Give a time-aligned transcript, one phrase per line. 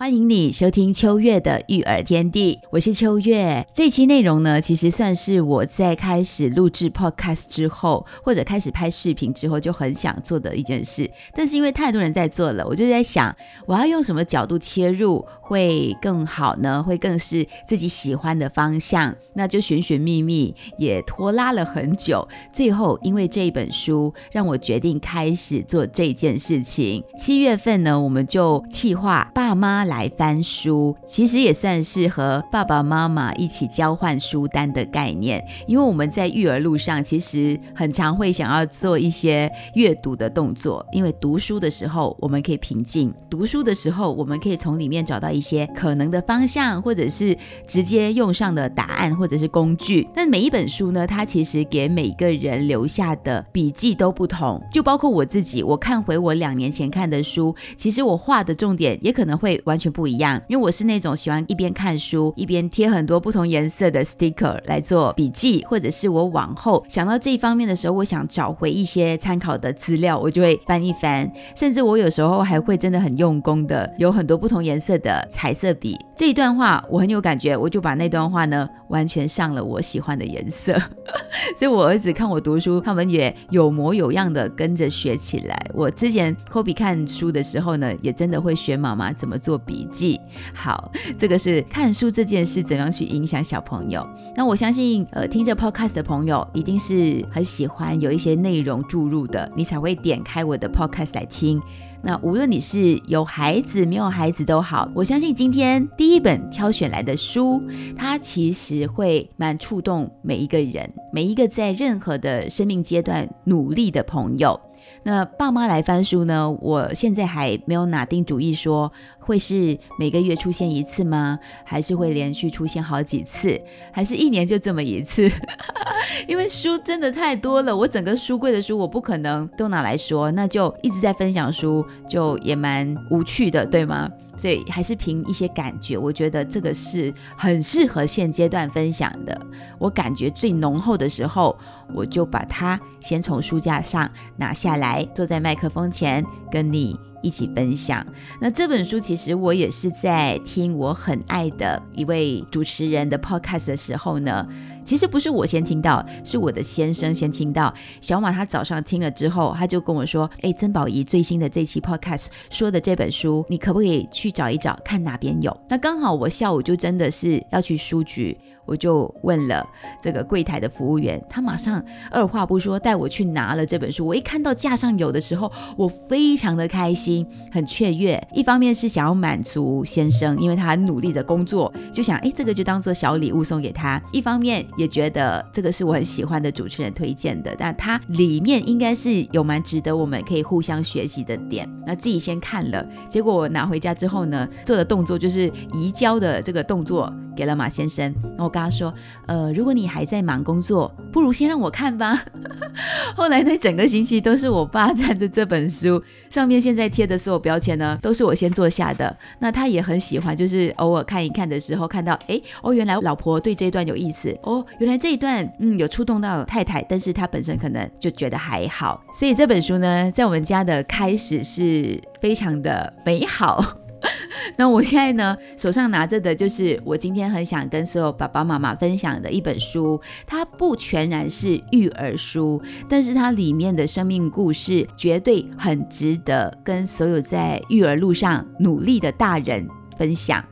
[0.00, 3.66] 欢迎你收听秋月的育儿天地，我是秋月。
[3.74, 11.10] 这期内容呢，其实算是我在开始录制 podcast 之后，或者开始拍视频之后，就很想做的一件事。
[11.34, 16.82] 但是因为太多人在做了，我就在想，我要用什么角度切入会更好呢？
[16.82, 19.14] 会更是自己喜欢的方向？
[19.34, 22.26] 那就寻寻觅觅，也拖拉了很久。
[22.54, 27.04] 最后，因为这一本书，让我决定开始做这件事情。
[27.18, 29.89] 七月份呢，我们就计划爸妈。
[29.90, 35.44] 来翻书，其实也算是和爸爸妈妈一起交换书单的概念。
[35.66, 40.86] 因为我们在育儿路上，其实很常会想要做一些阅读的动作。
[40.92, 50.06] 因为读书的时候，我们可以平静；读书的时候，我们可以从里面找到一些可能的方向，或者是直接用上的答案，或者是工具。
[50.14, 54.62] 但每一本书呢，它其实给每个人留下的笔记都不同。
[54.70, 59.79] 就包括我自己，我看回我两年前看的书，其实我画的重点也可能会完。
[59.80, 75.96] 全不一样，因为我是那种喜欢一边看书一边贴很多不同颜色的 sticker 来做笔记，或者是我往后想到这一方面的时候，我想找回一些参考的资料，我就会翻一翻，甚至我有时候还会真的很用功的，有很多不同颜色的彩色笔。
[76.16, 80.78] 这一段话我很有感觉，我就把那段话呢完全上了我喜欢的颜色，
[81.56, 85.58] 所以我儿子看我读书，他们也有模有样的跟着学起来。
[85.72, 90.20] 我之前科比看书的时候呢，也真的会学妈妈怎么做笔记。
[90.52, 94.04] 好，这个是看书这件事怎样去影响小朋友。
[94.36, 101.62] 那我相信，呃，听着 podcast 的朋友一定是很喜欢有一些内容注入的，你才会点开我的 podcast 来听。
[102.02, 107.62] 那无论你是有孩子没有孩子都好，我相信今天第一本挑选来的书，
[107.94, 114.58] 它其实会蛮触动每一个人，每一个在任何的生命阶段努力的朋友。
[115.02, 116.50] 那爸妈来翻书呢？
[116.60, 118.90] 我现在还没有拿定主意，说
[119.30, 121.38] 会是每个月出现一次吗？
[121.64, 123.60] 还是会连续出现好几次？
[123.92, 125.30] 还是一年就这么一次？
[126.26, 134.10] 因为书真的太多了，我整个书柜的书我不可能都拿来说，那就一直在分享书，就也蛮无趣的，对吗？
[134.36, 139.40] 所以还是凭一些感觉，我觉得这个是很适合现阶段分享的。
[139.78, 141.56] 我感觉最浓厚的时候，
[141.94, 148.04] 我就把它先从书架上拿下来，坐在麦克风前跟你一起分享。
[148.40, 154.46] 那这本书其实我也是在听我很爱的一位主持人的 podcast 的时候呢。
[154.82, 157.72] 其实不是我先听到，是我的先生先听到。
[158.00, 168.36] 小马他早上听了之后，他就跟我说：“哎，曾宝仪最新的这期 podcast 说的这本书，你可不可以去找一找，看哪边有？”那刚好我下午就真的是要去书局。
[168.66, 169.66] 我就问了
[170.00, 174.06] 这个柜台的服务员，他马上二话不说带我去拿了这本书。
[174.06, 178.20] 我一看到架上有的时候，我非常的开心，很雀跃。
[178.32, 184.00] 一方面是想要满足先生，因为他很努力的工作，就想哎，这个就当做小礼物送给他。
[184.12, 191.68] 一方面也觉得这个是我很喜欢的主持人推荐的，但它里面应该是有蛮值得我们可以互相学习的点。
[191.86, 197.12] 那自己先看了，结果我拿回家之后呢，做的动作就是移交的这个动作。
[197.36, 198.92] 给了马先生，那我跟他说，
[199.26, 202.22] 呃，如果你还在忙工作，不如先让我看吧。
[203.16, 209.14] 后来那整个星期都是我爸站着这本书，上面现在贴的所有标签呢，都是我先做下的。
[209.38, 219.02] 那他也很喜欢，就是偶尔看一看的时候，看到，哎，哦，原来老婆对这一段有意思，哦，原来这一段，嗯，有触动到太太，但是他本身可能就觉得还好。
[219.12, 223.79] 所以这本书呢，在我们家的开始是非常的美好。
[224.56, 230.00] 那我现在呢，手上拿着的就是我今天很想跟所有爸爸妈妈分享的一本书。
[230.26, 239.66] 它不全然是育儿书，但是它里面的生命故事绝对很值得跟所有在育儿路上努力的大人
[239.96, 240.44] 分享。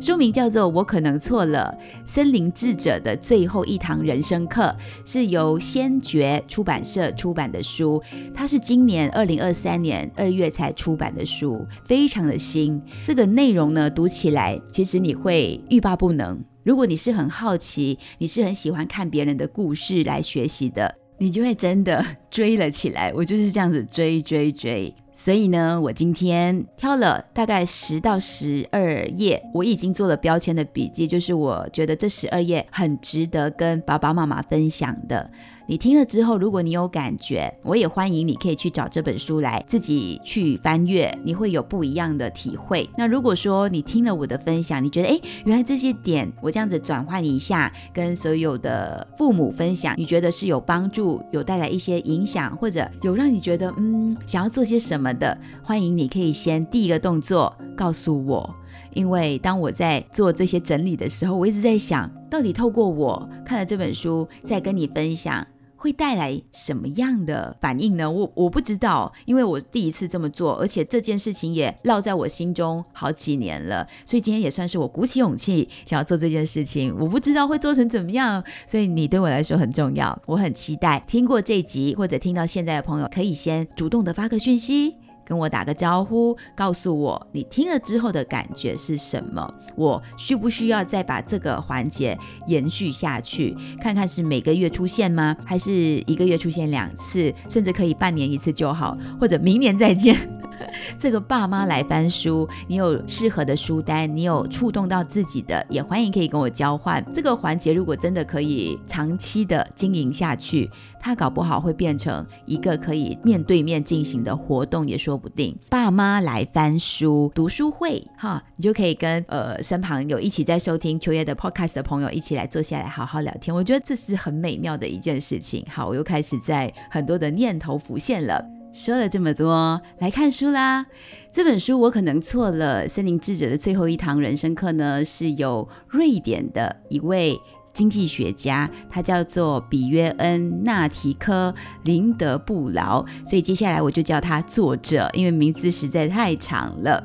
[0.00, 8.02] 书名叫做《我可能错了》，森林智者的最后一堂人生课，是由先觉出版社出版的书。
[8.34, 12.80] 它是今年二零二三年二月才出版的书，非常的新。
[13.06, 16.42] 这个内容呢，读起来其实你会欲罢不能。
[16.62, 23.12] 如果你是很好奇，你是很喜欢看别人的故事来学习的，你就会真的 追了起来。
[23.14, 24.94] 我就是这样子追追追。
[25.14, 35.30] 所以呢，我今天挑了大概十到十二页，我已经做了标签的笔记，就是我觉得这十二页很值得跟爸爸妈妈分享的。
[35.66, 42.86] 你听了之后，如果你有感觉，我也欢迎你可以去找这本书来自己去翻阅，你会有不一样的体会。
[42.98, 58.54] 那如果说你听了我的分享，你觉得哎，原来这些点我这样子转换一下，跟所有的父母分享，你觉得是有帮助，有带来一些影响，或者有让你觉得嗯想要做些什么的，欢迎你可以先第一个动作告诉我，
[58.92, 65.44] 因为当我在做这些整理的时候，我一直在想到底透过我看了这本书，再跟你分享。
[65.84, 68.10] 会带来什么样的反应呢？
[68.10, 76.96] 我我不知道，因为我第一次这么做，而且这件事情也烙在我心中好几年了，所以今天也算是我鼓起勇气想要做这件事情。
[76.98, 85.03] 我不知道会做成怎么样，所以你对我来说很重要，我很期待听过这集或者听到现在的朋友，可以先主动的发个讯息。
[85.24, 89.54] 跟我打个招呼，告诉我你听了之后的感觉是什么？
[89.76, 92.16] 我需不需要再把这个环节
[92.46, 93.56] 延续下去？
[93.80, 95.36] 看看是每个月出现吗？
[95.44, 95.72] 还是
[96.06, 100.16] 一个月出现两次，甚至可以半年一次就好，或者明年再见？
[100.96, 107.04] 这个爸妈来翻书，你有适合的书单，你有触动到自己的，也欢迎可以跟我交换。
[107.12, 110.70] 这个环节如果真的可以长期的经营下去，
[111.04, 115.54] 它搞不好会变成一个可以面对面进行的活动，也说不定。
[115.68, 123.54] 爸妈来翻书读书会，哈，你就可以跟呃身旁有一起在收听秋叶的 podcast 的朋友一起来坐下来好好聊天。
[123.54, 125.62] 我觉得这是很美妙的一件事情。
[125.68, 128.42] 好，我又开始在很多的念头浮现了。
[128.72, 130.84] 说了这么多，来看书啦！
[131.30, 132.88] 这本书我可能错了。
[132.88, 137.38] 森林智者的最后一堂人生课呢，是由瑞典的一位
[137.74, 147.04] 经济学家，他叫做比约恩纳提科林德布劳，所以接下来我就叫他作者，因为名字实在太长了。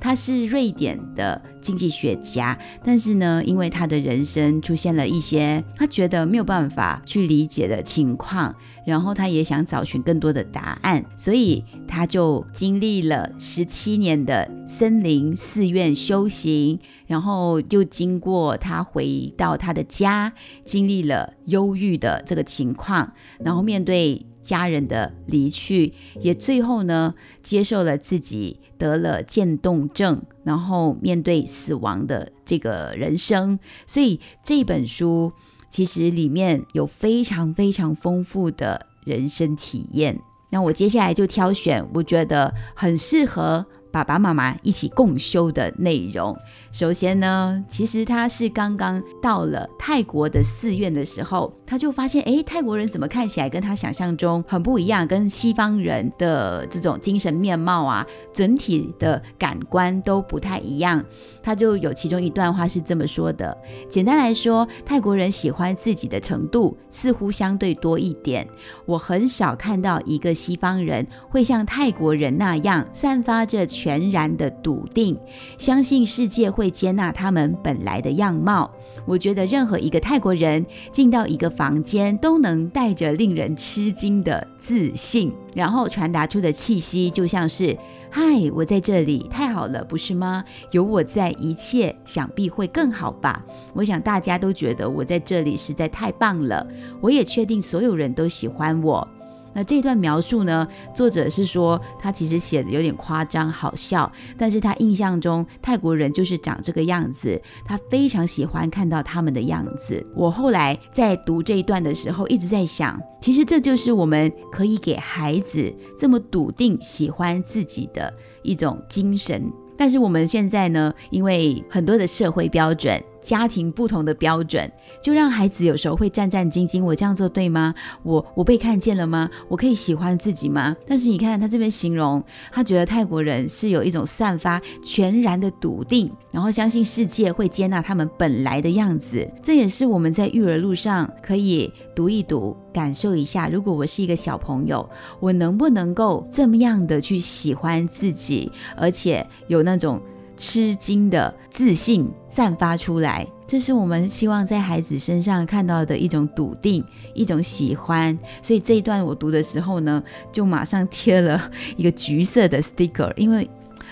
[0.00, 8.54] 他是瑞典的经济学家，但是呢，因为他的人生出现了一些他觉得没有办法去理解的情况，
[8.86, 20.32] 然后他也想找寻更多的答案，所以他就经历了十七年的森林寺院修行，然后就经过他回到他的家，
[20.64, 24.26] 经历了忧郁的这个情况，然后面对。
[24.42, 25.92] 家人的离去，
[26.22, 33.58] 也最后呢接受了自己得了渐冻症，然后面对死亡的这个人生。
[33.86, 35.30] 所以这本书
[35.68, 40.18] 其实里面有非常非常丰富的人生体验。
[40.48, 43.66] 那我接下来就挑选我觉得很适合。
[43.92, 46.36] 爸爸妈妈一起共修的内容。
[46.70, 61.04] 首先呢，其实他是刚刚到了泰国的寺院的时候，他就发现，哎，泰国人怎么看起来跟他想象中很不一样，跟西方人的这种精神面貌啊，整体的感官都不太一样。
[61.42, 63.56] 他就有其中一段话是这么说的：
[63.88, 68.46] 简单来说，泰国人喜欢自己的程度似乎相对多一点。
[68.86, 73.60] 我很少看到一个西方人会像泰国人那样散发着。
[73.80, 75.16] 全然的笃定，
[75.56, 78.70] 相信世界会接纳他们本来的样貌。
[79.06, 87.74] 我觉得任何一个泰国人进到一个房间，都能带着令人吃惊的自信，然后传达出的气息就像是
[88.12, 88.22] ：“嗨，
[88.52, 90.44] 我在这里，太好了，不是吗？
[90.70, 93.42] 有我在，一切想必会更好吧。”
[93.72, 96.66] 我想大家都觉得我在这里实在太棒了。
[97.00, 99.08] 我也确定所有人都喜欢我。
[99.52, 100.66] 那这段描述呢？
[100.94, 110.04] 作者是说他其实写的有点夸张好笑，但是他印象中泰国人就是长这个样子，他非常喜欢看到他们的样子。
[110.14, 119.50] 我后来在读这一段的时候，一直在想，其实这就是我们可以给孩子这么笃定喜欢自己的一种精神。
[119.76, 123.02] 但是我们现在呢，因为很多的社会标准。
[123.20, 124.70] 家庭不同的标准，
[125.02, 126.82] 就让孩子有时候会战战兢兢。
[126.82, 127.74] 我这样做对吗？
[128.02, 129.28] 我我被看见了吗？
[129.48, 130.76] 我可以喜欢自己吗？
[130.86, 139.28] 但是你看他这边形容，他觉得泰国人是有一种散发全然的笃定，然后相信世界会接纳他们本来的样子。
[139.42, 143.48] 这也是我们在育儿路上可以读一读，感受一下。
[143.48, 150.00] 如果我是一个小朋友，我能不能够这么样的去喜欢自己，而且有那种。
[150.40, 156.82] 吃惊的自信散发出来，这是我们希望在孩子身上看到的一种笃定，
[157.12, 158.18] 一种喜欢。
[158.40, 161.38] 所以这一段我读的时候呢，就马上贴了
[161.76, 163.46] 一个橘色的 sticker，因为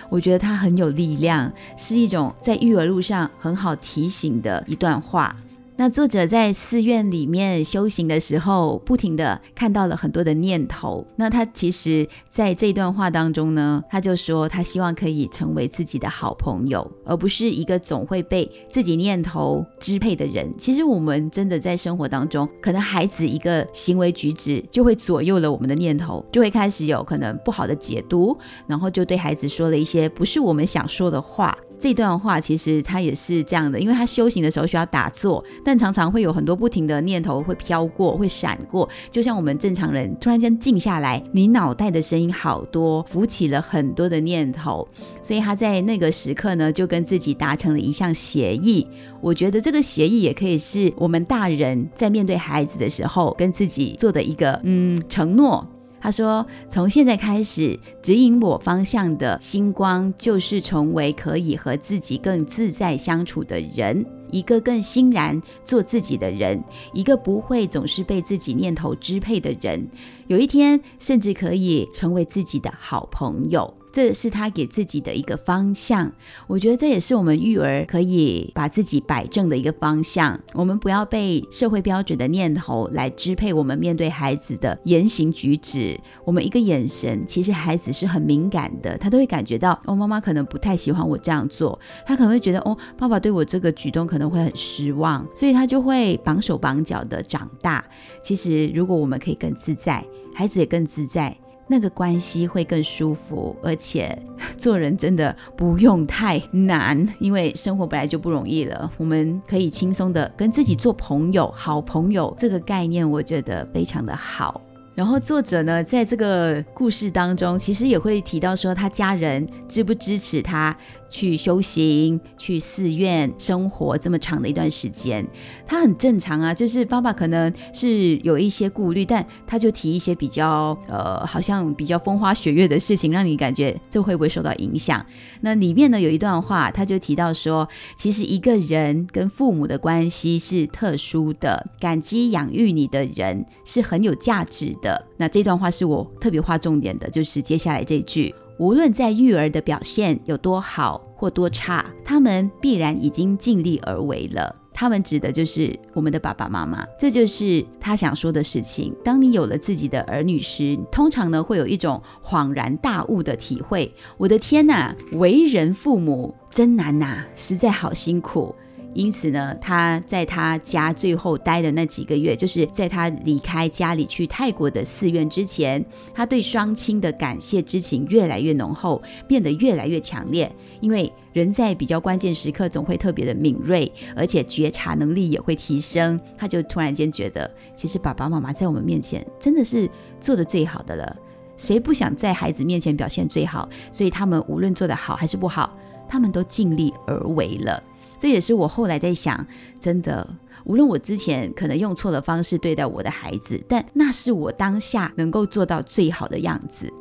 [0.08, 5.36] 我觉得它很有力量，是一种在育儿路上很好提醒的一段话。
[5.80, 11.06] 那作者在寺院里面修行的时候，不停的看到了很多的念头。
[11.14, 20.52] 那他其实在这段话当中呢，他就说他希望可以成为自己的好朋友，而不是一个总会被自己念头支配的人。
[20.58, 31.56] 其实我们真的在生活当中，可能孩子一个行为举止就会左右了我们的念头，就会开始有可能不好的解读，然后就对孩子说了一些不是我们想说的话。
[31.80, 44.86] 这段话其实他也是这样的，因为他修行的时候需要打坐，但常常会有很多不停的念头会飘过，会闪过，就像我们正常人突然间静下来，你脑袋的声音好多，浮起了很多的念头，
[45.22, 48.86] 所以他在那个时刻呢，就跟自己达成了一项协议。
[49.20, 55.66] 我觉得这个协议也可以是我们大人在面对孩子的时候跟自己做的一个嗯承诺。
[56.00, 69.86] 他说：“从现在开始，指引我方向的星光，就是成为可以和自己更自在相处的人，一个更欣然做自己的人，一个不会总是被自己念头支配的人。
[70.26, 76.12] 有一天，甚至可以成为自己的好朋友。”这是他给自己的一个方向，
[76.46, 80.38] 我觉得这也是我们育儿可以把自己摆正的一个方向。
[80.52, 85.98] 我们不要被社会标准的念头来支配我们面对孩子的言行举止。
[86.24, 97.84] 我们一个眼神，其实孩子是很敏感的，他都会感觉到哦，妈妈可能不太喜欢我这样做，他可能会觉得哦，爸爸对我这个举动可可能会很失望，所以他就会绑手绑脚的长大。
[98.20, 101.32] 其实如果我们可以更自在，孩子也更自在。
[101.68, 104.18] 那个关系会更舒服，而且
[104.56, 108.90] 做人真的不用太难， 因为生活本来就不容易了。
[108.96, 114.60] 我们可以轻松的跟自己做朋友，好朋友这个概念，我觉得非常的好。
[114.94, 120.76] 然后作者呢，在这个故事当中，其实也会提到说，他家人支不支持他。
[121.08, 125.26] 去修行，去寺院生活这么长的一段时间，
[125.66, 126.52] 他很正常啊。
[126.52, 135.04] 就是爸爸可能是有一些顾虑，但他就提一些比较呃，好像比较风花雪月的事情，让你感觉这会不会受到影响？
[135.40, 145.06] 那里面呢有一段话，他就提到说，其实一个人跟父母的关系是特殊的，感激养育你的人是很有价值的。
[145.16, 148.34] 那这段话是我特别划重点的，就是接下来这句。
[148.58, 154.54] 无论在育儿的表现有多好或多差，他们必然已经尽力而为了。
[154.72, 158.94] 他们指的就是我们的爸爸妈妈，这就是他想说的事情。
[159.04, 163.92] 当你有了自己的儿女时，通常呢会有一种恍然大悟的体会。
[164.16, 168.54] 我的天哪，为人父母真难呐，实在好辛苦。
[168.94, 180.50] 因此呢，他在他家最后待的那几个月，就是在他离开家里去泰国的寺院之前，他对双亲的感谢之情越来越浓厚，变得越来越强烈。
[180.80, 186.18] 因为人在比较关键时刻总会特别的敏锐，而且觉察能力也会提升。
[186.36, 189.88] 他就突然间觉得，其实爸爸妈妈在我们面前真的是
[190.20, 191.16] 做的最好的了。
[191.56, 193.68] 谁不想在孩子面前表现最好？
[193.92, 195.72] 所以他们无论做得好还是不好，
[196.08, 197.82] 他们都尽力而为了。
[198.18, 199.46] 这也是我后来在想，
[199.78, 200.28] 真的，
[200.64, 206.92] 无论我之前可能用错了方式对待我的孩子，但那是我当下能够做到最好的样子。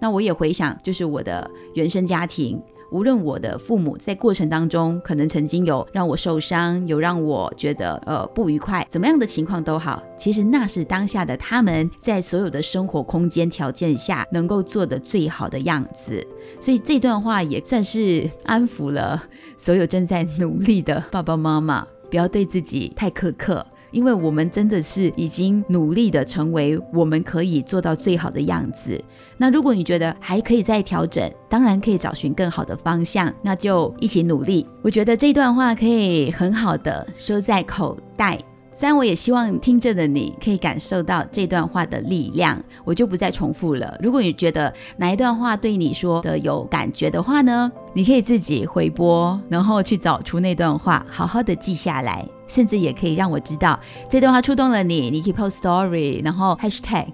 [0.00, 2.60] 那我也回想，就是我的原生家庭。
[2.94, 16.24] 无论我的父母在过程当中可能曾经有让我受伤，有让我觉得呃不愉快，怎么样的情况都好，其实那是当下的他们在所有的生活空间条件下能够做的最好的样子。
[16.60, 19.20] 所以这段话也算是安抚了
[19.56, 23.66] 所有正在努力的爸爸妈妈，不要对自己太苛刻。
[23.94, 29.00] 因为我们真的是已经努力的成为我们可以做到最好的样子。
[29.38, 34.66] 那如果你觉得还可以再调整，当然可以找寻更好的方向，那就一起努力。
[34.82, 38.36] 我觉得这段话可以很好的收在口袋。
[38.76, 43.96] 虽然我也希望听着的你可以感受到这段话的力量，我就不再重复了。
[44.02, 53.78] 如果你觉得哪一段话对你说的有感觉的话呢，你可以自己回播，然后去找出那段话，好好的记下来，甚至也可以让我知道
[54.10, 55.08] 这段话触动了你。
[55.08, 57.06] 你可以 post story，然后 hashtag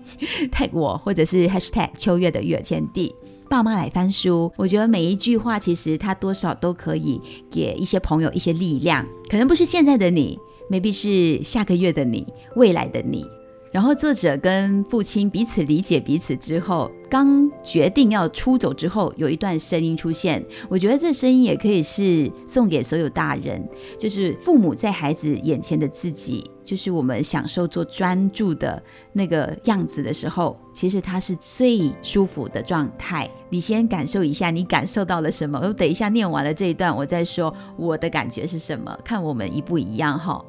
[0.51, 3.15] tag 我，或者是 hashtag 秋月的育儿天地。
[3.51, 10.39] 爸妈来翻书，我觉得每一句话其实它多少都可以给一些朋友一些力量，可能不是现在的你。
[10.71, 13.27] Maybe 是下个月的你，未来的你。
[13.73, 20.45] 然后作者跟父亲彼此理解彼此之后，刚决定要出走之后，有一段声音出现。
[20.69, 23.65] 我觉得这声音也可以是送给所有大人，
[23.97, 33.31] 就是父母在孩子眼前的自己，就是我们享受做专注的那个样子的时候，其实他是最舒服的状态。
[33.51, 35.61] 你先感受一下，你感受到了什么？
[35.63, 40.45] 我等一下念完了这一段，我再说我的感觉是什么，看我们一不一样哈。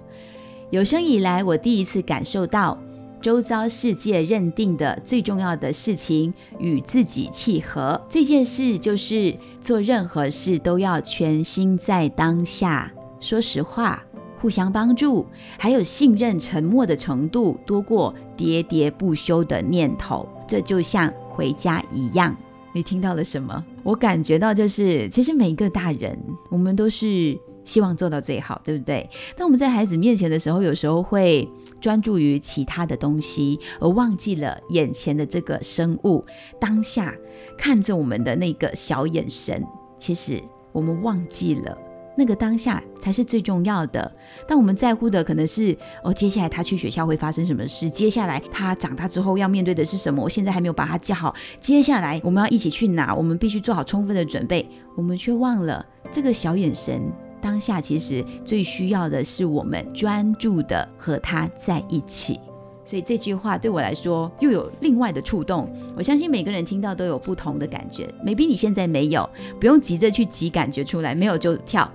[0.72, 2.78] 有生以来，我第一次感受到，
[3.22, 8.02] 周遭世界认定的最重要的事情与自己契合。
[8.10, 14.02] 这件事就是做任何事都要全心在当下，说实话，
[14.40, 15.26] 互相帮助，
[15.60, 20.26] 还有信任沉默的程度多过喋喋不休的念头。
[20.48, 22.34] 这就像回家一样。
[22.74, 23.62] 你听到了什么？
[23.84, 26.18] 我感觉到就是，其实每一个大人，
[26.50, 27.38] 我们都是。
[27.72, 29.10] 希望做到最好，对不对？
[29.38, 31.48] 当我们在孩子面前的时候，有时候会
[31.80, 36.22] 专注于其他的东西，而忘记了眼前的这个生物，
[36.60, 37.16] 当下
[37.58, 39.66] 看着我们的那个小眼神。
[39.98, 41.78] 其实我们忘记了
[42.18, 44.12] 那个当下才是最重要的。
[44.46, 45.74] 但我们在乎的可能是
[46.04, 47.90] 哦，接下来他去学校会发生什么事？
[47.90, 50.22] 接下来他长大之后要面对的是什么？
[50.22, 51.34] 我现在还没有把他教好。
[51.62, 53.16] 接下来我们要一起去哪？
[53.16, 54.70] 我们必须做好充分的准备。
[54.98, 57.02] 我们却忘了这个小眼神。
[57.42, 62.40] 当下其实最需要的是我们专注的和他在一起，
[62.86, 65.68] 所以这句话对我来说又有另外的触动。
[65.96, 69.28] 我相信每个人听到都有不同的感觉，maybe 你现在没有，
[69.60, 71.90] 不用急着去挤感觉出来，没有就跳。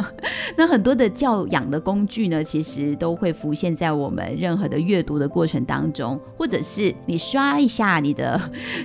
[0.56, 8.40] 那很多的教养的工具呢，其实都会浮现在我们任何的阅读的过程当中，或者是你刷一下你的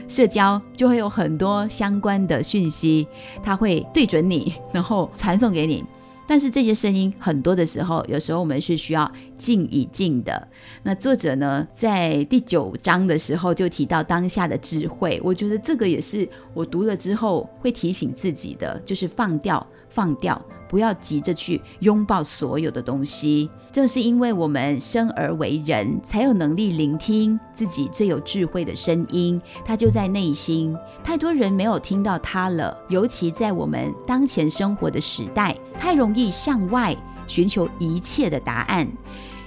[0.08, 3.08] 社交，就会有很多相关的讯息，
[3.44, 5.84] 它会对准你，然后传送给你。
[6.28, 10.48] 但是这些声音很多的时候，有时候我们是需要静一静的。
[10.84, 20.40] 那作者呢，在第九章的时候就提到当下的智慧，我觉得这个也是我读了之后会提醒自己的，就是放掉，放掉。
[20.76, 29.42] 不要急着去拥抱所有的东西，正是因为我们生而为人，才有能力聆听自己最有智慧的声音。
[29.64, 32.78] 它就在内心，太多人没有听到它了。
[32.90, 36.94] 尤其在我们当前生活的时代，太容易向外
[37.26, 38.86] 寻求一切的答案，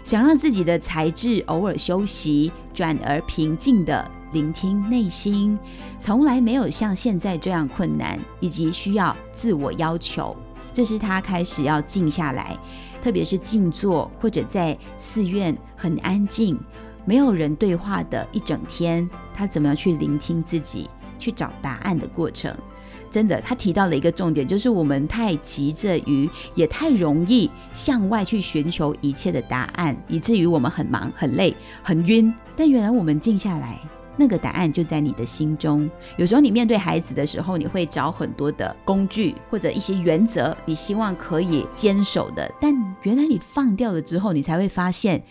[0.03, 5.59] 想让自己的才智偶尔休息，转而平静的聆听内心，
[5.99, 10.35] 从来没有像现在这样困难，以及需要自我要求。
[10.79, 12.57] 这是他开始要静下来，
[13.03, 16.57] 特别是静坐或者在寺院很安静、
[17.05, 22.57] 没有人对话的一整天，他怎么样去聆听自己、去找答案的过程？
[23.11, 32.33] 真的，他提到了一个重点，就是我们太急着于，也太容易向外去寻求一切的答案，以至于我们很忙、很累、很晕。
[32.55, 33.81] 但原来我们静下来。
[34.19, 35.89] 那个答案就在你的心中。
[36.17, 42.53] 有时候你面对孩子的时候，你会找很多的工具或者一些原则，你希望可以坚守的。
[42.61, 45.23] 但原来你放掉了之后，你才会发现，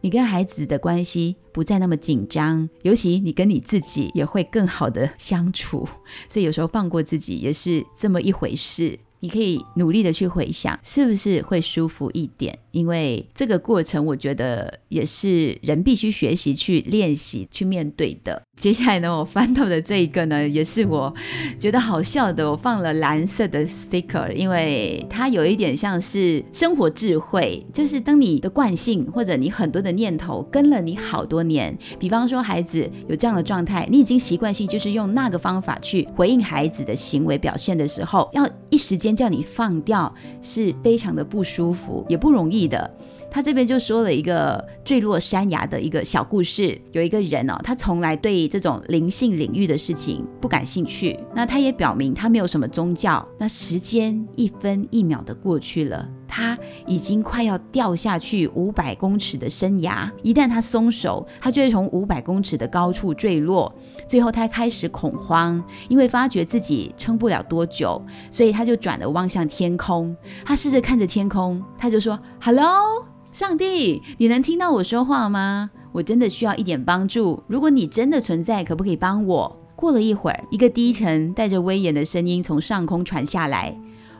[0.00, 5.86] 你跟孩子的关系不再那么紧张，尤其你跟你自己也会更好的相处。
[6.26, 8.98] 所以有时候放过自己也是这么一回事。
[9.22, 12.58] 你可以努力的去回想，是不是会舒服一点？
[12.72, 18.42] 因为这个过程，我觉得也是人必须学习去练习、去面对的。
[18.60, 21.12] 接下来呢，我翻到的这一个呢，也是我
[21.58, 22.50] 觉得好笑的。
[22.50, 42.90] 我放了蓝色的 sticker，因为它有一点像是生活智慧，就是当你的惯性或者你很多的念头跟了你好多年，比方说孩子有这样的状态，你已经习惯性就是用那个方法去回应孩子的行为表现的时候，要一时间叫你放掉，是非常的不舒服，也不容易的。
[43.30, 46.78] 他这边就说了一个坠落山崖的一个小故事。
[46.92, 51.18] 有一个人哦，他从来对这种灵性领域的事情不感兴趣。
[51.34, 53.26] 那他也表明他没有什么宗教。
[53.38, 60.10] 那时间一分一秒的过去了，他已经快要掉下去五百公尺的山崖。
[60.22, 63.72] 一旦他松手，他就会从五百公尺的高处坠落。
[64.08, 70.14] 最后他开始恐慌，因为发觉自己撑不了多久，所以他就转而望向天空。
[70.44, 75.70] 他试着看着天空，他就说：“Hello。”上帝，你能听到我说话吗？
[75.92, 77.40] 我真的需要一点帮助。
[77.46, 79.56] 如果你真的存在，可不可以帮我？
[79.76, 83.72] 过了一会儿，一个低沉、带着威严的声音从上空传下来：“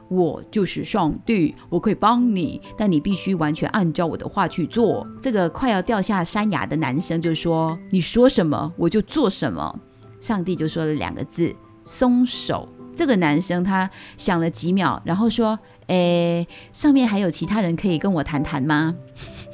[0.09, 9.77] 我就是上帝，我可以帮你，但你必须完全按照我的话去做。”这个快要掉下山崖的男生就说：“你说什么，我就做什么。”
[10.21, 15.59] 上帝就说了两个字：“松手。”这个男生他想了几秒，然后说。
[15.91, 18.95] 诶，上面还有其他人可以跟我谈谈吗？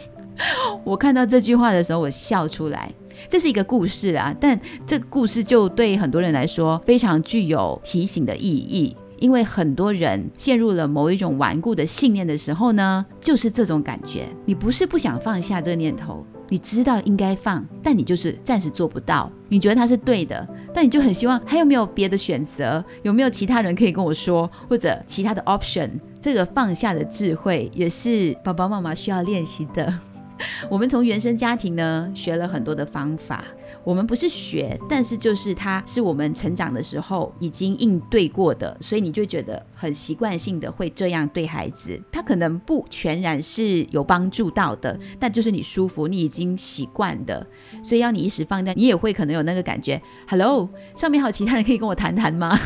[0.85, 2.93] 我看到这句话的时候，我笑出来。
[3.31, 14.27] 这是一个故事啊，但这个故事就对很多人来说非常具有提醒的意义，因为很多人陷入了某一种顽固的信念的时候呢，就是这种感觉。
[14.45, 16.25] 你不是不想放下这个念头。
[16.49, 19.31] 你知道应该放，但你就是暂时做不到。
[19.49, 22.85] 你觉得他是对的，但你就很希望还有没有别的选择？
[23.03, 25.91] 有没有其他人可以跟我说，或者其他的 option？
[26.21, 29.93] 这个放下的智慧也是爸爸妈妈需要练习的。
[30.69, 33.45] 我们从原生家庭呢学了很多的方法。
[33.87, 41.97] 我们不是学，但是就是它是我们成长的时候已经应对过的，所以你就觉得很习惯性的会这样对孩子。
[42.11, 47.47] 他可能不全然是有帮助到的，但就是你舒服，你已经习惯的，
[47.81, 50.03] 所以要你一时放掉，你也会可能有那个感觉。
[50.27, 52.59] Hello，上面还有其他人可以跟我谈谈吗？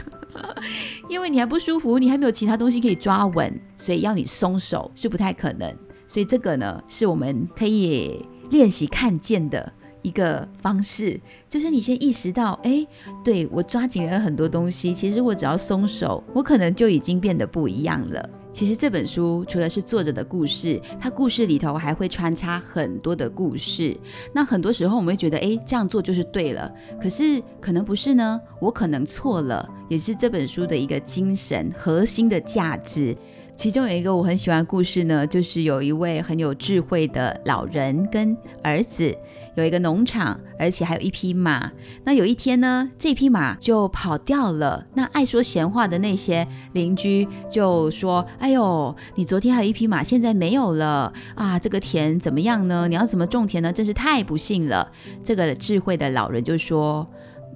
[1.11, 5.71] 因为你还不舒服，你还没有其他东西可以抓稳，所以要你松手是不太可能。
[6.07, 9.71] 所以这个呢，是我们可以练习看见的。
[10.03, 12.87] 一个方式就是你先意识到，哎，
[13.25, 18.31] 对我抓紧了很多东西，其实我只要松手，我可能就已经变得不一样了。
[18.53, 23.97] 其实这本书除了是作者的故事，它故事里头还会穿插很多的故事。
[24.35, 33.17] 那很多时候我们会觉得，哎，这样做就是对了，可是可能不是呢，我可能错了，也是这本书的一个精神核心的价值。
[33.57, 39.15] 其中有一个我很喜欢故事呢，就是有一位很有智慧的老人跟儿子。
[39.57, 41.71] 有一个农场，而且还有一匹马。
[42.05, 44.87] 那有一天呢，这匹马就跑掉了。
[44.95, 51.59] 那爱说闲话的那些邻居就说：“哎呦，你昨天还有一匹马，现在没有了啊！
[51.59, 52.87] 这个田怎么样呢？
[52.89, 53.73] 你要怎么种田呢？
[53.73, 54.91] 真是太不幸了。”
[55.25, 57.07] 这个智慧的老人就说：“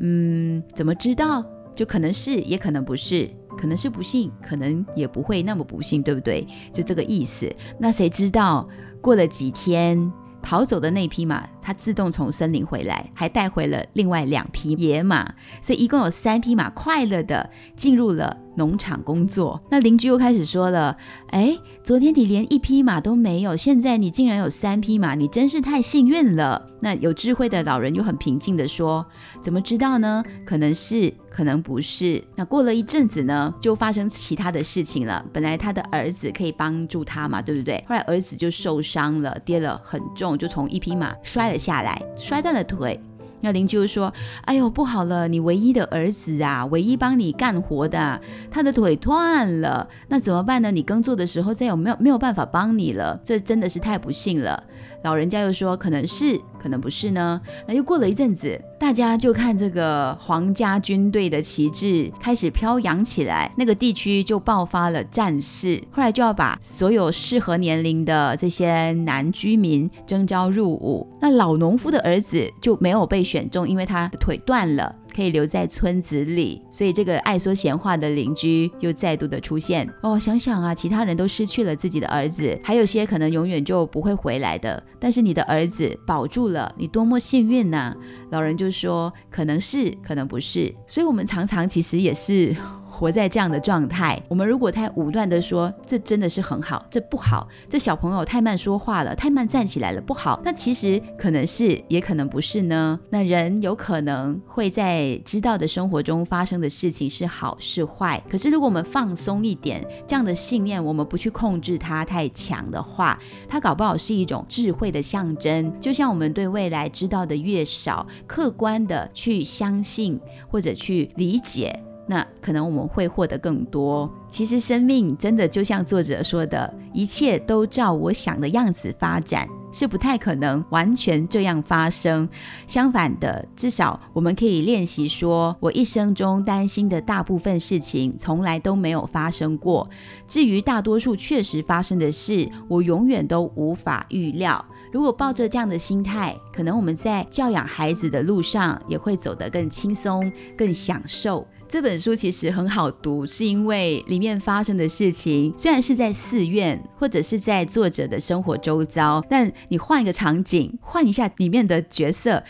[0.00, 1.44] 嗯，怎么知道？
[1.74, 6.46] 就可能是，也可能不是，可能是不幸，可能也不会那么不幸，对不对？
[6.72, 7.50] 就这个意思。
[7.78, 8.68] 那谁知道
[9.00, 10.12] 过了几天？”
[10.44, 18.37] 跑走的那匹马，它自动从森林回来，还带回了另外两匹野马，所以一共有三匹马快乐的进入了。
[18.57, 20.96] 农场工作，那邻居又开始说了
[21.30, 29.04] ：“哎，昨天你连一匹马都没有，现在你竟然有三匹马，你真是太幸运了。”那有智慧的老人又很平静的说
[29.42, 30.22] ：“怎么知道呢？
[30.44, 35.24] 可能是，可能不是。”那过了一阵子呢，就发生其他的事情了。
[35.32, 37.82] 本来他的儿子可以帮助他嘛，对不对？
[37.88, 43.00] 后来儿子就受伤了，跌了很重，就从一匹马摔了下来，摔断了腿。
[43.40, 44.10] 那邻居就说
[44.46, 48.18] ：“哎呦，不好了，你唯一的儿子啊，唯一帮你干活的，
[48.50, 50.70] 他的腿断了，那怎么办呢？
[50.70, 53.20] 你耕作的时候再有没有没有办法帮你了？
[53.22, 54.62] 这真的是太不幸了。”
[55.04, 57.38] 老人家又说：“可能是，可能不是呢。”
[57.68, 65.78] 那又过了一阵子，大家就看这个皇家军队的旗帜开始飘扬起来，那个地区就爆发了战事。
[65.90, 71.06] 后来就要把所有适合年龄的这些男居民征召入伍。
[71.20, 74.96] 那老农夫的儿子就没有被选中，因为他的腿断了。
[75.14, 79.88] 可以留在村子里，所以这个爱说闲话的邻居又再度的出现。
[80.03, 84.83] 哦，想想啊，其他人都失去了自己的儿子，还有些可能永远就不会回来的。
[84.98, 87.94] 但是你的儿子保住了，你多么幸运呐！
[88.31, 90.74] 老人就说，可能是，可能不是。
[90.87, 92.57] 所以我们常常其实也是。
[92.94, 100.40] 活在这样的状态，我们如果太武断的说，这真的是很好，这不好，这小朋友太慢说话了，太慢站起来了，不好。
[100.44, 102.98] 那其实可能是，也可能不是呢。
[103.11, 115.72] 那人有可能会在知道的生活中发生的事情是好是坏，可是如果我们放松一点，这样的信念，我们不去控制它太强的话，它搞不好是一种智慧的象征。
[115.80, 121.76] 就像我们对未来知道的越少，客观的去相信或者去理解。
[122.06, 124.12] 那可能我们会获得更多。
[124.28, 132.28] 其实生命真的就像作者说的，一切都照我想的样子发展，是不太可能完全这样发生。
[132.66, 139.88] 相反的，至少我们可以练习说，我一生中担心的大部分事情从来都没有发生过。
[140.26, 144.62] 至于大多数确实发生的事，我永远都无法预料。
[144.92, 151.46] 如果抱着这样的心态，可能我们在教养孩子的路上也会走得更轻松、更享受。
[151.74, 162.40] 这本书其实很好读，是因为里面发生的事情虽然是在寺院或者是在作者的生活周遭，但你换一个场景，换一下里面的角色，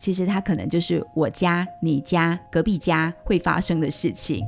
[0.00, 4.44] 其实它可能就是我家、你家、隔壁家会发生的事情。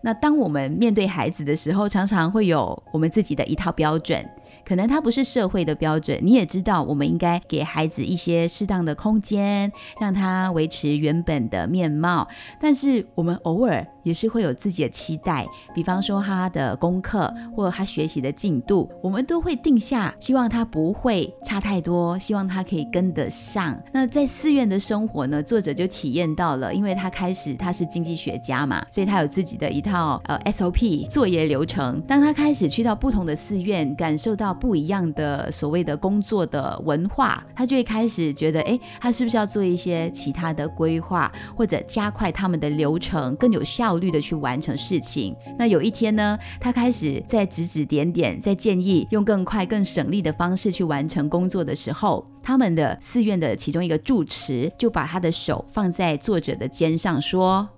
[0.00, 4.26] 那当我们面对孩子的时候，常常会有我们自己的一套标准。
[4.64, 12.26] 可能它不是社会的标准，你也知道，我们应该给孩子一些适当的空间，让他维持原本的面貌。
[12.60, 23.76] 但是我们偶尔也是会有自己的期待，比方说他的功课或者他学习的进度，我们都会定下，希望他不会差太多，希望他可以跟得上。
[23.92, 32.00] 那在寺院的生活呢，作者就体验到了，因为他开始他是经济学家嘛，所以他有自己的一套呃 SOP 作业流程。
[32.02, 34.44] 当他开始去到不同的寺院，感受到。
[34.54, 45.34] 不一样的所谓的工作的文化，他就会开始觉得，哎，他是不是要做一些其他的规划，或者加快他们的流程，更有效效率的去完成事情。
[45.56, 57.68] 那有一天呢，他开始在指指点点，在建议用更快、更省力的方式去完成工作的时候，他们的寺院的其中一个住持就把他的手放在作者的肩上，说：“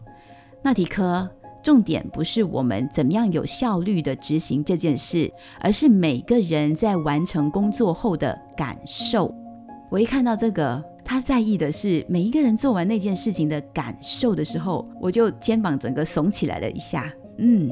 [0.64, 1.28] 纳提科。”
[1.62, 5.28] 重点不是我们怎么样有效率的执行这件事，
[5.60, 9.34] 而是每个人在完成工作后的感受。
[9.90, 17.10] 我一看到这个，他在意的是每一个人做完那件事情的感受的时候，我就肩膀整个耸起来了一下。
[17.38, 17.70] 嗯，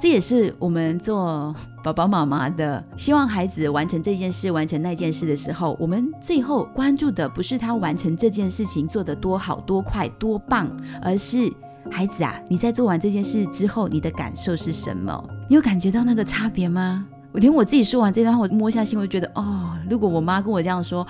[0.00, 10.70] 这也是我们做宝宝妈妈的，希望孩子完成这件事、完成那件事的时候，我们最后关注的不是他完成这件事情做得多好、多快、多棒，
[11.02, 11.52] 而是。
[11.90, 15.28] 孩子啊，你在做完这件事之后，你的感受是什么？
[15.48, 17.04] 你有感觉到那个差别吗？
[17.32, 21.06] 我连我自己说完这段话，我摸下心，我就觉得，哦，如果我妈跟我这样说，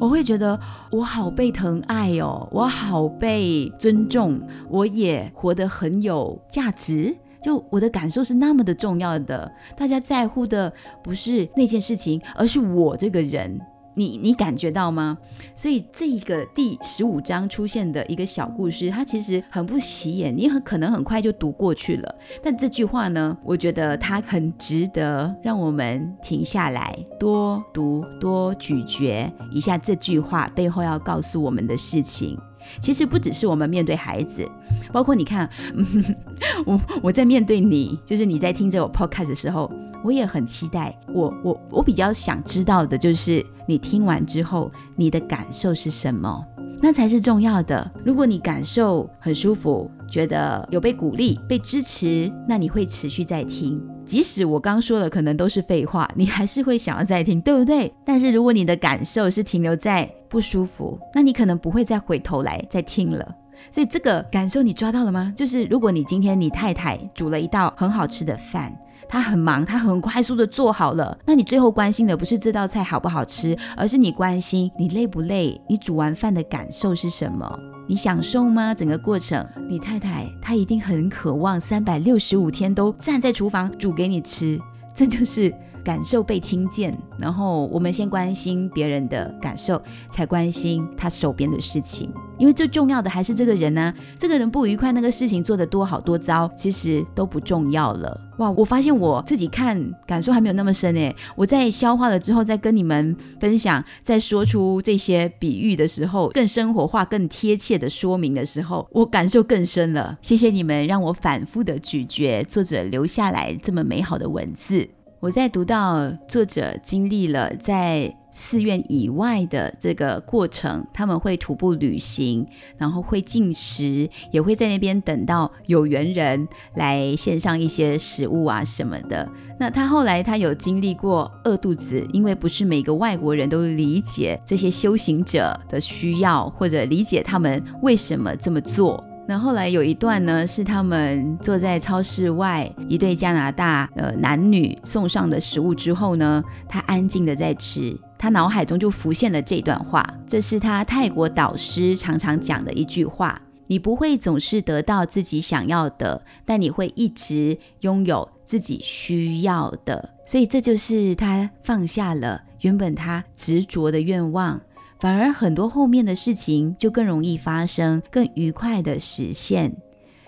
[0.00, 0.58] 我会觉得
[0.90, 7.16] 我好被疼爱哦，我好被尊重，我也活得很有价值。
[7.42, 10.70] 就我的感受是那么的重要的，大家在乎的
[11.02, 13.58] 不是那件事情，而是我这个人。
[13.94, 15.18] 你你感觉到吗？
[15.54, 22.16] 所以这一个第十五章出现的一个小故事，它其实很不起眼，你很可能很快就读过去了。
[22.42, 32.38] 但这句话呢，我觉得它很值得让我们停下来，多读多咀嚼一下这句话背后要告诉我们的事情。
[32.80, 34.46] 其实不只是我们面对孩子，
[34.92, 36.04] 包括你看，嗯
[36.66, 39.70] 我我在面对你，就是你在听着我 podcast 的时候。
[40.02, 46.42] 我也很期待，我我我比较想知道的就是你听完之后你的感受是什么，
[46.80, 47.90] 那才是重要的。
[48.02, 53.78] 如果你感受很舒服，觉得有被鼓励、被支持，那你会持续在听。
[54.10, 57.94] 即使我刚说的可能都是废话，你还是会想要再听，对不对？
[58.04, 63.36] 但是如果你的感受是停留在不舒服，那你可能不会再回头来再听了。
[63.70, 65.32] 所以这个感受你抓到了吗？
[65.36, 68.76] 就是如果你今天你太太煮了一道很好吃的饭。
[69.08, 71.16] 她很忙，她很快速的做好了。
[71.24, 77.48] 那你最后关心的不是这道菜好不好吃，而是你关心你累不累，你煮完饭的感受是什么？
[77.90, 78.72] 你享受吗？
[78.72, 84.60] 整个过程，你太太她一定很渴望三百六十五天都站在厨房煮给你吃，
[84.94, 85.52] 这就是
[85.84, 86.96] 感受被听见。
[87.18, 92.12] 然后我们先关心别人的感受，才关心他手边的事情。
[92.38, 98.18] 因为最重要的还是这个人呢，这个人不愉快，那个事情做得多好多糟，其实都不重要了。
[98.38, 110.16] 哇，我发现我自己看感受还没有那么深诶，我在消化了之后，再跟你们分享，在说出这些比喻的时候，更生活化、更贴切的说明的时候，我感受更深了。
[110.22, 114.88] 谢谢你们让我反复的咀嚼作者留下来这么美好的文字。
[115.20, 118.14] 我在读到作者经历了在。
[118.32, 122.46] 寺院以外的这个过程，他们会徒步旅行，
[122.78, 129.28] 然后会进食，也会在那边等到有缘人来献上一些食物啊什么的。
[129.58, 139.04] 那他后来他有经历过饿肚子，因为不是每个外国人都理解这些修行者的需要，或者理解他们为什么这么做。
[139.26, 147.96] 那后来有一段呢，是他们坐在超市外，一对加拿大呃男女送上的食物之后呢，他安静的在吃。
[148.18, 160.10] 他脑海中就浮现了这段话，这是他泰国导师常常讲的一句话：你不会总是得到自己想要的，但你会一直拥有自己需要的。
[160.26, 164.60] 所以这就是他放下了原本他执着的愿望，
[165.00, 169.74] 反而很多后面的事情就更容易发生，更愉快的实现。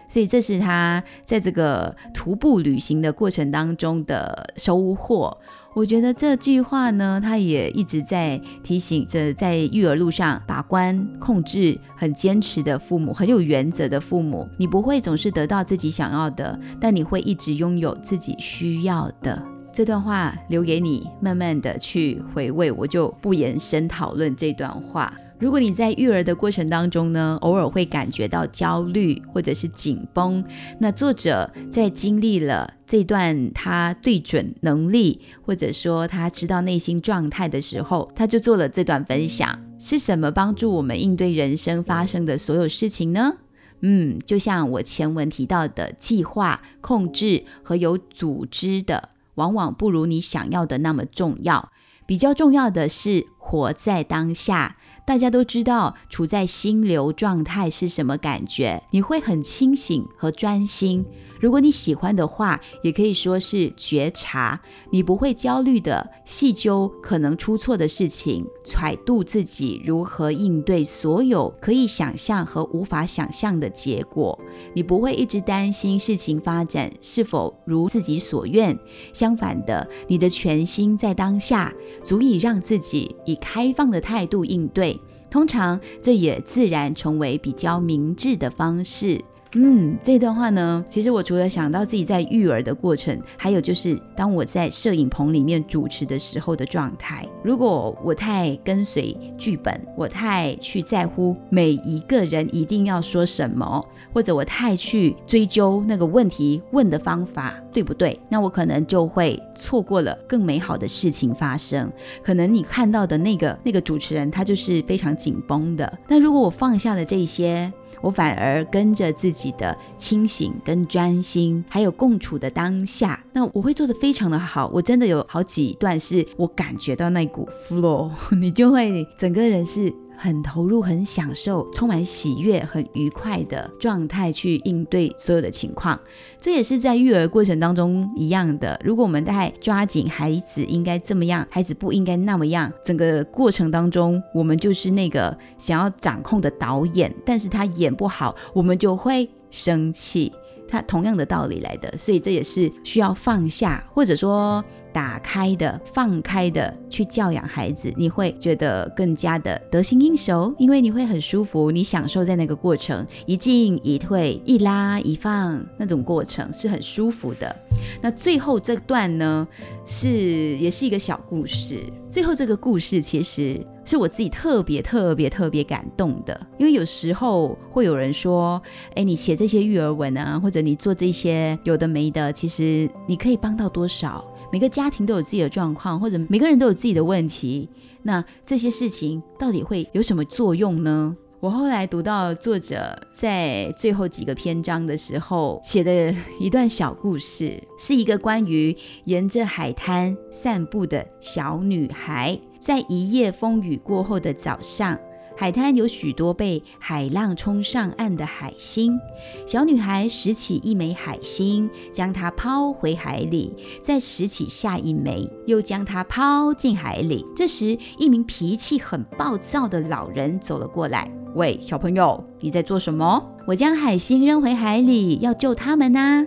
[0.09, 5.35] 所以这是他在这个徒步旅行的过程当中的收获。
[5.75, 14.47] 我觉得这句话呢，他也一直在提醒着在育儿路上把关、控制、很坚持的父母，很有原则的父母。
[14.59, 19.43] 你不会总是得到自己想要的，但你会一直拥有自己需要的。
[19.73, 22.71] 这段话留给你，慢慢的去回味。
[22.71, 25.13] 我就不延伸讨论这段话。
[25.39, 30.45] 如果你在育儿的过程当中呢，偶尔会感觉到焦虑或者是紧绷，
[30.79, 39.59] 那作者在经历了这段他对准能力，或者说他知道内心状态的时候，他就做了这段分享。
[39.79, 43.39] 是什么帮助我们应对人生发生的所有事情呢？
[43.81, 51.71] 嗯，就像我前文提到的，计划、控制和有组织的，往往不如你想要的那么重要。
[52.07, 54.77] 比较重要的是活在当下。
[55.05, 61.05] 大家都知道处在心流状态是什么感觉，你会很清醒和专心。
[61.41, 64.61] 如果你喜欢的话，也可以说是觉察。
[64.91, 74.39] 你不会焦虑的细究可能出错的事情，揣度自己如何应对所有可以想象和无法想象的结果。
[74.73, 78.79] 你不会一直担心事情发展是否如自己所愿。
[79.13, 84.92] 相反的，你的全心在当下，足以让自己以开放的态度应对。
[85.31, 89.25] 通常，这也自然成为比较明智的方式。
[89.55, 97.29] 嗯，这段话呢，其实我除了想到自己在育儿的过程，还有就是当我在摄影棚里面主持的时候的状态。
[97.43, 103.85] 如果我太跟随剧本，我太去在乎每一个人一定要说什么，
[104.15, 111.93] 或者我太去追究那个问题问的方法对不对，那我可能就会错过了更美好的事情发生。
[112.23, 115.99] 可能你看到的那个那个主持人，他就是非常紧绷的。
[116.09, 124.71] 那如果我放下了这些，我反而跟着自己的清醒跟专心，还有共处的当下，那我会做的非常的好。
[124.73, 129.93] 我真的有好几段是我感觉到那股 flow， 你就会整个人是。
[130.23, 135.99] 很投入、很享受、充满喜悦、很愉快的状态去应对所有的情况，
[136.41, 138.81] 这也是在育儿过程当中一样的。
[138.85, 150.33] 如果我们太抓紧孩子应该这么样，孩子不应该那么样，整个过程当中我们就是那个想要掌控的导演，但是他演不好，我们就会生气。
[150.73, 167.55] 它同样的道理来的，所以这也是需要放下，或者说打开的、放开的去教养孩子，你会觉得更加的得心应手，因为你会很舒服，你享受在那个过程一进一退、一拉一放那种过程是很舒服的。
[168.03, 169.47] 那最后这段呢，
[169.87, 171.81] 是也是一个小故事。
[172.11, 178.61] 最后这个故事其实是我自己特别特别特别感动的，因为有时候会有人说
[178.97, 184.25] ：“哎，你写这些育儿文啊，或者你做这些有的没的，其实你可以帮到多少？
[184.53, 187.71] 每个家庭都有自己的状况，或者每个人都有自己的问题，
[188.03, 198.73] 那这些事情到底会有什么作用呢？”我后来读到作者在最后几个篇章的时候写的一段小故事，是一个关于
[199.07, 202.39] 沿着海滩散步的小女孩。
[202.61, 204.97] 在一夜风雨过后的早上，
[205.43, 208.97] 海滩有许多被海浪冲上岸的海星。
[209.45, 213.53] 小女孩拾起一枚海星，将它抛回海里，
[213.83, 217.27] 再拾起下一枚，又将它抛进海里。
[217.35, 221.11] 这时，一名脾气很暴躁的老人走了过来。
[221.35, 223.29] 喂，小朋友，你在做什么？
[223.45, 226.25] 我将海星扔回海里，要救他们呢。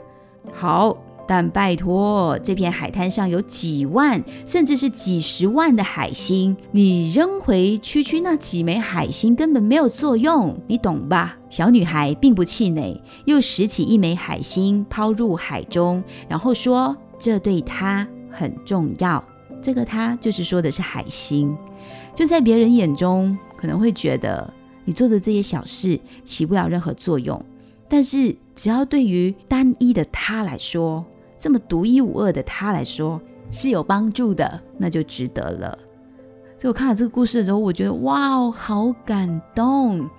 [0.53, 0.93] 好，
[1.27, 11.37] 但拜托，这片海滩上有几万，甚至是几十万的海星，你扔回区区那几枚海星根本没有作用，你懂吧？
[11.49, 19.23] 小女孩并不气馁，又拾起一枚海星抛入海中，然后说：“这对她很重要。”
[19.61, 21.55] 这个“她”就是说的是海星，
[22.13, 24.53] 就在别人眼中可能会觉得。
[24.87, 27.43] 你做的这些小事起不了任何作用，
[27.89, 31.03] 但是只要对于单一的他来说，
[31.45, 35.77] 这么独一无二的他来说是有帮助的，那就值得了。
[36.57, 40.09] 所以我看了这个故事的时候，我觉得哇哦，好感动。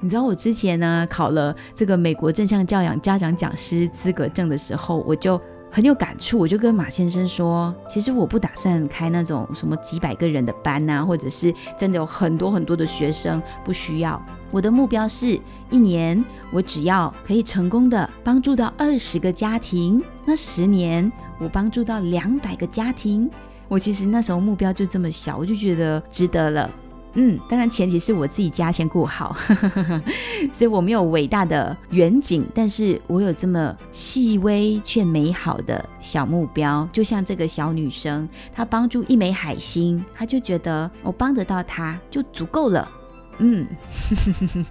[0.00, 5.40] 你知道我之前呢考了这个美国正向教养家长讲师资格证的时候，我就。
[5.70, 14.20] 很有感触，我就跟马先生说，其实我不打算开那种什么几百个人的班呐，或者是真的有很多很多的学生，不需要。
[14.50, 15.38] 我的目标是
[15.70, 23.30] 一年，我只要可以成功的帮助到二十个家庭，那十年我帮助到两百个家庭。
[23.68, 26.68] 我其实那时候目标就这么小，我就觉得值得了。
[27.14, 29.36] 嗯，当然前提是我自己家先顾好，
[30.52, 36.88] 所以我没有伟大的远景，但是我有这么细微却美好的小目标。
[36.92, 42.88] 就像这个小女生，她帮助一枚海星，她就觉得我帮得到她就足够了。
[43.38, 43.66] 嗯，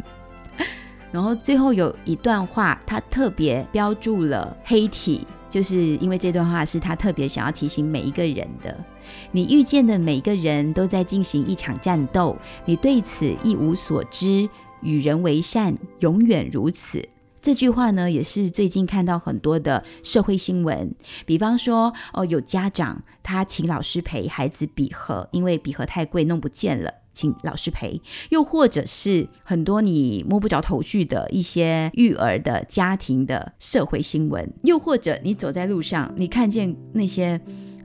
[1.12, 5.28] 然后最后有一段话，她特别标注了黑体。
[5.50, 8.86] 就是因为这段话是他特别想要提醒每一个人的。
[9.32, 14.48] 你遇见的每一个人都在进行一场战斗，你对此一无所知。
[14.82, 17.06] 与人为善，永远如此。
[17.42, 20.96] 这句话呢，也是最近看到很多的社会新闻。
[21.26, 26.94] 比方说，哦，有家长他请老师陪孩子笔盒，因为笔盒太贵，弄不见了。
[27.20, 37.38] 请老师陪，又或者是很多你摸不着头绪的一些育儿的家庭的社会新闻，又或者你走在路上，你看见那些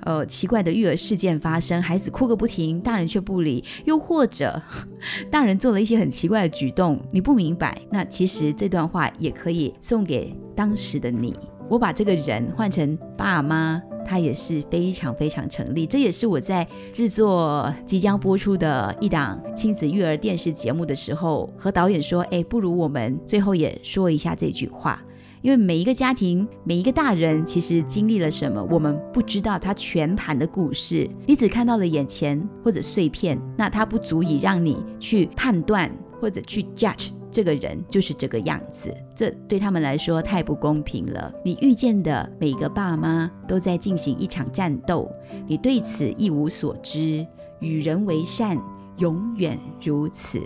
[0.02, 4.62] 呃奇怪的育儿事件发生，孩子哭个不停，大人却不理，又或者
[5.32, 11.36] 大人做了一些很奇怪的举动，你不明白，那其实这段话也可以送给当时的你。
[11.68, 15.86] 我把这个人换成爸妈，它也是非常非常成立。
[15.86, 25.02] 这也是我在制作即将播出的一档亲子育儿电视节目的时候，和导演说：“哎，不如我们最后也说一下这句话。”
[25.42, 31.06] 因为每一个家庭，每一个大人，其实经历了什么，我们不知道他全盘的故事。
[31.26, 38.94] 你只看到了眼前或者碎片，那它不足以让你去判断或者去 judge 这个人就是这个样子。
[39.16, 41.32] 这对他们来说太不公平了。
[41.44, 45.10] 你遇见的每个爸妈都在进行一场战斗，
[45.48, 47.26] 你对此一无所知。
[47.58, 48.56] 与人为善，
[48.98, 50.40] 永远如此。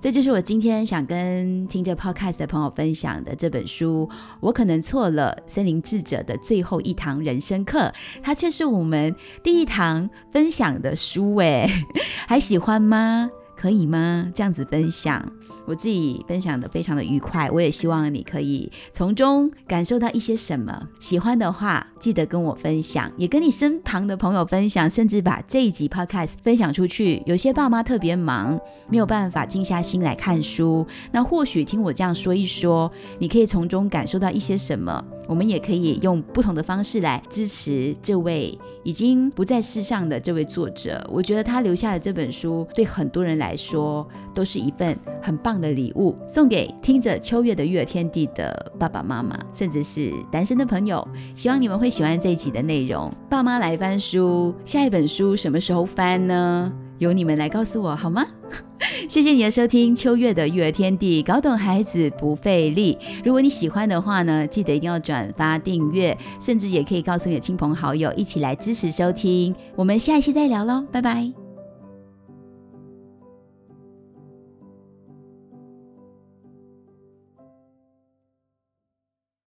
[0.00, 4.08] 这就是我今天想跟听着 Podcast 的朋友分享的这本书。
[4.40, 11.36] 我可能错了，森林智者的最后一堂人生课，它却是我们第一堂分享的书。
[11.36, 11.68] 哎，
[12.26, 13.30] 还喜欢吗？
[13.56, 14.30] 可以吗？
[14.34, 15.24] 这样子分享，
[15.64, 17.50] 我自己分享的非常的愉快。
[17.50, 20.86] 我也希望你可以从中感受到一些什么。
[21.00, 27.22] 喜欢的话，记得跟我分享，也跟你身旁的朋友分享，甚至把这一集 Podcast 分享出去。
[27.24, 35.02] 有些爸妈特别忙，没有办法静下心来看书，那或许听我这样说一说，你可以从中感受到一些什么。
[35.28, 38.56] 我们也可以用不同的方式来支持这位
[38.86, 41.04] 已经不在世上的这位作者。
[41.12, 51.04] 我觉得他留下的这本书，对很多人来说都是一份很棒的礼物，送给听着秋月的育儿天地的爸爸妈妈，甚至是单身的朋友。
[51.34, 53.12] 希望你们会喜欢这一集的内容。
[53.28, 56.72] 爸妈来翻书，下一本书什么时候翻呢？
[56.98, 58.26] 由你们来告诉我好吗？
[59.08, 62.96] 谢谢你的收听，秋月的育儿天地，搞懂孩子不费力。
[63.24, 69.54] 如果你喜欢的话呢，记得一定要转发、订阅，甚至也可以告诉你的亲朋好友一起来支持收听。
[69.74, 71.45] 我们下一期再聊喽，拜拜。